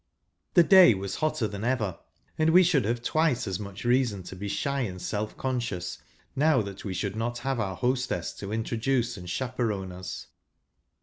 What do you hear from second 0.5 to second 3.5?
The day was hotter. tWn ever; and we should have twice